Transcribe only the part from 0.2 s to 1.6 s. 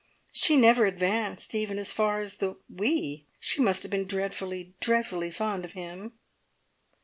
She never advanced